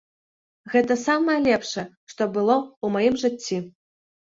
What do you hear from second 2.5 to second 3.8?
ў маім жыцці.